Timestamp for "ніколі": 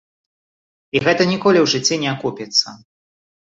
1.33-1.59